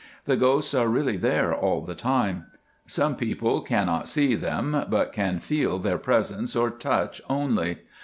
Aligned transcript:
The 0.25 0.35
ghosts 0.35 0.73
are 0.73 0.87
really 0.87 1.15
there 1.15 1.53
all 1.53 1.81
the 1.81 1.93
time. 1.93 2.47
Some 2.87 3.15
people 3.15 3.61
cannot 3.61 4.07
see 4.07 4.33
them, 4.33 4.85
but 4.89 5.13
can 5.13 5.37
feel 5.37 5.77
their 5.77 5.99
presence 5.99 6.55
or 6.55 6.71
touch 6.71 7.21
only. 7.29 7.81